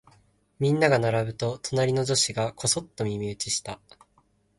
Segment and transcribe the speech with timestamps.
[0.57, 3.79] みんなが並ぶと、隣の女子がこそっと耳打ちした。